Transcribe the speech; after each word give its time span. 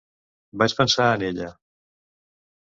Vaig 0.61 0.73
pensar 0.79 1.09
en 1.17 1.27
ella. 1.27 1.51